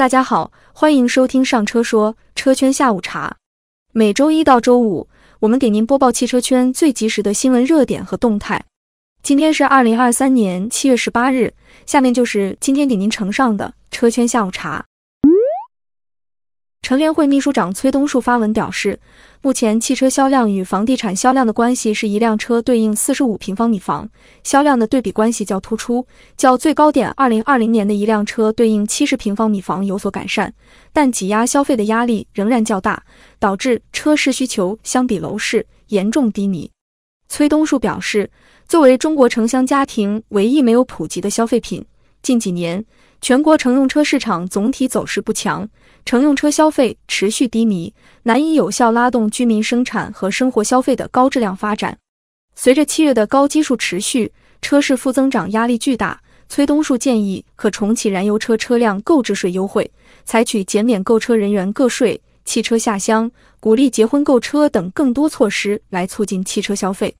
[0.00, 3.36] 大家好，欢迎收听上车说车圈下午茶。
[3.92, 8.64] 每周一到周五，我们给您播报汽车圈最及时的新闻热点和动态。
[9.22, 11.52] 今天是二零二三年七月十八日，
[11.84, 14.86] 下面就是今天给您呈上的车圈下午茶。
[16.90, 18.98] 乘联会秘书长崔东树发文表示，
[19.42, 24.10] 目前汽车销量与房地产销量的关系是一辆车对应四十五平方米房，
[24.42, 26.04] 销量的对比关系较突出，
[26.36, 30.52] 较最高点二零二零年的一辆车对应七十平方米房有所改善，
[30.92, 33.00] 但挤压消费的压力仍然较大，
[33.38, 36.68] 导致车市需求相比楼市严重低迷。
[37.28, 38.28] 崔东树表示，
[38.66, 41.86] 作为中国城乡家庭唯一没有普及的消费品，
[42.20, 42.84] 近几年。
[43.20, 45.68] 全国乘用车市场总体走势不强，
[46.06, 47.92] 乘用车消费持续低迷，
[48.22, 51.98] 难以有效拉动居民生产和生活消费的高质量发展。
[52.54, 56.20] 随着七月的高基数持续，车市负增长压力巨大。
[56.48, 59.88] 崔东树建议可重启燃油车车辆购置税优惠，
[60.24, 63.30] 采取减免购车人员个税、汽车下乡、
[63.60, 67.14] 鼓励结婚购车等更多措施来促进汽车消费。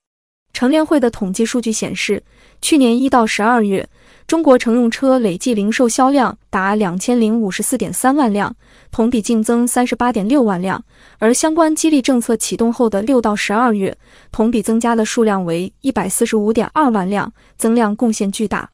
[0.53, 2.21] 乘联会的统计数据显示，
[2.61, 3.89] 去年一到十二月。
[4.31, 8.55] 中国乘用车累计零售销量达两千零五十四点三万辆，
[8.93, 10.85] 同比净增三十八点六万辆。
[11.19, 13.99] 而相关激励政策启动后的六到十二月，
[14.31, 18.71] 同比增加的数量为一百四十五点二万辆，增量贡献巨大。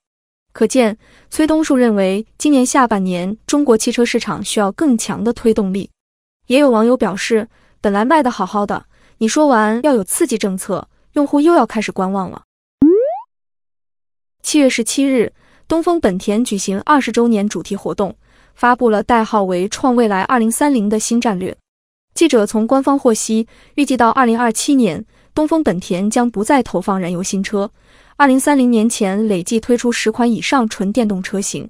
[0.52, 0.98] 可见，
[1.30, 5.88] 崔东树认为，今年下半年中国汽车市场需要更强的推动力。
[6.48, 7.48] 也有网友表示，
[7.80, 8.84] 本来卖得好好的，
[9.16, 12.42] 你说完要有刺激政策，用户又要开始观望了。
[14.42, 15.32] 七月十七日。
[15.68, 18.14] 东风本田举行二十周年主题活动，
[18.54, 21.56] 发布了代号为“创未来二零三零”的新战略。
[22.14, 27.68] 记者从官方获悉，预计到二零二七年，东风本田将不再投放燃油新车，
[28.16, 31.68] 二零三零年前累计推出十款以上纯电动车型。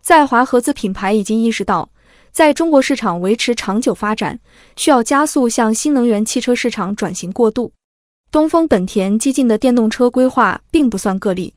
[0.00, 1.90] 在华合资品牌已经意识到，
[2.30, 4.38] 在中国市场维持长久发展，
[4.76, 7.72] 需要加速向新能源汽车市场转型过渡。
[8.30, 11.52] 东风本田激进的电动车规划并不算个例，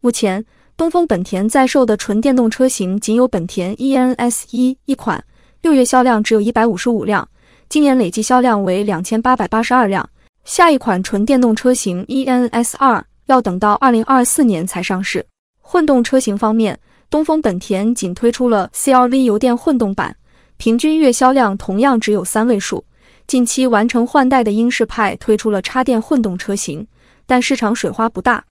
[0.00, 0.44] 目前。
[0.80, 5.22] 东风本田在售的纯电动车型仅有本田 ENS 一一款，
[5.60, 7.28] 六月销量只有一百五十五辆，
[7.68, 10.08] 今年累计销量为两千八百八十二辆。
[10.46, 15.22] 下一款纯电动车型 ENS 二要等到二零二四年才上市。
[15.60, 16.80] 混动车型方面，
[17.10, 20.16] 东风本田仅推出了 CR-V 油电混动版，
[20.56, 22.82] 平均月销量同样只有三位数。
[23.26, 26.86] 近期完成换代的英仕派推出了插电混动车型，
[27.26, 28.42] 但市场水花不大。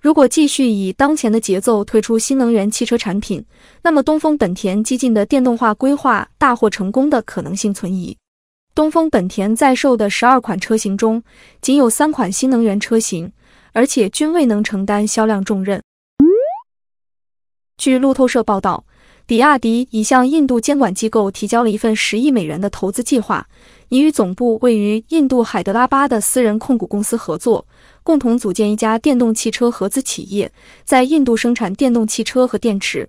[0.00, 3.44] 如果继续以当前的节奏推出新能源汽车产品，
[3.82, 8.16] 那么东风本田激进的电动化规划大获成功的可能性存疑。
[8.76, 11.24] 东风本田在售的十二款车型中，
[11.60, 13.32] 仅有三款新能源车型，
[13.72, 15.82] 而且均未能承担销量重任。
[17.76, 18.84] 据路透社报道，
[19.28, 23.46] 比亚迪已向印度监管机构提交了一份十亿美元的投资计划，
[23.90, 27.66] 已与总部位于印度海德拉巴的私人控股公司合作。
[28.02, 30.50] 共同组建一家电动汽车合资企业，
[30.82, 33.06] 在印度生产电动汽车和电池。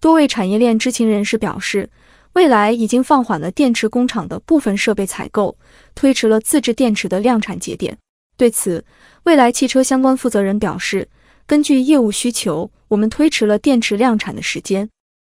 [0.00, 1.90] 多位产业链知情人士表示，
[2.34, 5.58] 蔚来已经放缓了电池工厂的部分设备采购，
[5.96, 7.98] 推迟了自制电池的量产节点。
[8.36, 8.84] 对此，
[9.24, 11.08] 蔚来汽车相关负责人表示，
[11.52, 14.88] 根据业务需求，我们推迟了电池量产的时间，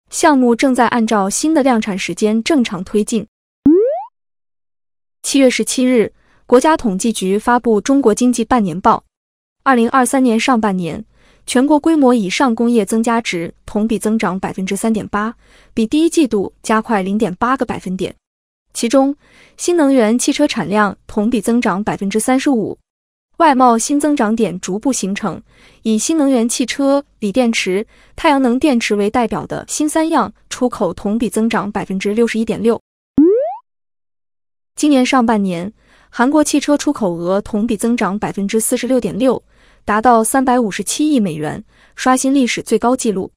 [0.09, 3.27] 项目正在按照新的量产时间正常推进。
[5.23, 6.15] 七月十七日。
[6.47, 9.05] 国家统计局发布中国经济半年报，
[9.63, 11.05] 二零二三年上半年，
[11.47, 15.35] 全国规模以上工业增加值同比增长百分之三点八，
[15.75, 18.15] 比第一季度加快零点八个百分点。
[18.73, 19.15] 其中，
[19.59, 22.79] 新能源汽车产量同比增长百分之三十五，
[23.39, 25.43] 外贸新增长点逐步形成。
[25.83, 32.81] 以新能源汽车、锂电池、太阳能电池为代表的新三样出口同比增长百分之六十一点六。
[34.75, 35.73] 今年上半年。
[36.09, 39.43] 韩国汽车出口额同比增长百分之四十六点六，
[39.85, 41.63] 达到三百五十七亿美元，
[41.95, 43.31] 刷新历史最高纪录。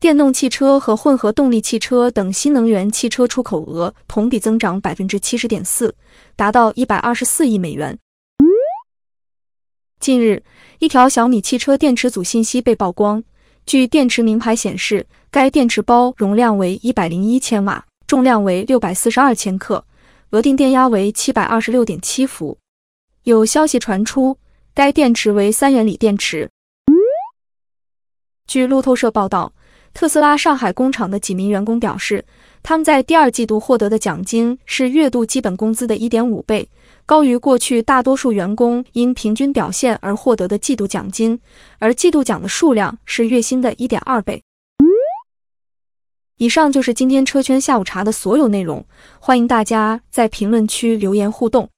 [0.00, 5.94] 电动汽车和混合动力汽车等新能源汽车出口额同比增长百分之七十点四，
[6.34, 7.96] 达到一百二十四亿美元。
[9.98, 10.42] 近日，
[10.78, 13.22] 一条小米汽车电池组信息被曝光。
[13.64, 19.84] 据电池名牌显示，该电池包容量为一百零一千瓦，重量为六百四十二千克。
[20.30, 22.58] 额定电压为七百二十六点七伏。
[23.22, 24.36] 有消息传出，
[24.74, 26.50] 该电池为三元锂电池。
[28.46, 29.52] 据路透社报道，
[29.94, 32.24] 特斯拉上海工厂的几名员工表示，
[32.68, 36.68] 他们在第二季度获得的奖金是月度基本工资的一点五倍，
[37.06, 41.38] 高于过去大多数员工因平均表现而获得的季度奖金，
[41.78, 44.42] 而季度奖的数量是月薪的一点二倍。
[46.38, 48.84] 以上就是今天车圈下午茶的所有内容，
[49.20, 51.68] 欢迎大家在评论区留言互动。